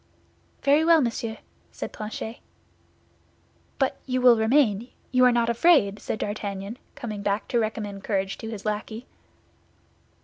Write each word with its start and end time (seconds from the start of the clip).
"Very 0.63 0.83
well, 0.83 0.99
monsieur," 0.99 1.37
said 1.71 1.93
Planchet. 1.93 2.37
"But 3.77 3.97
you 4.07 4.19
will 4.19 4.35
remain; 4.35 4.89
you 5.11 5.23
are 5.25 5.31
not 5.31 5.47
afraid?" 5.47 5.99
said 5.99 6.17
D'Artagnan, 6.17 6.79
coming 6.95 7.21
back 7.21 7.47
to 7.49 7.59
recommend 7.59 8.03
courage 8.03 8.39
to 8.39 8.49
his 8.49 8.65
lackey. 8.65 9.05